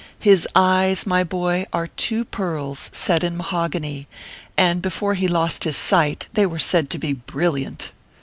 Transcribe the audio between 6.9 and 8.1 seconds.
be brilliant.